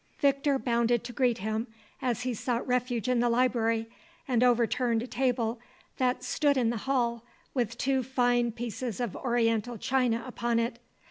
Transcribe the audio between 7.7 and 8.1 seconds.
two